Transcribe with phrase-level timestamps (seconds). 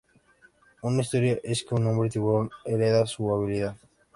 [0.81, 3.77] Una historia es que un hombre-tiburón hereda su habilidad.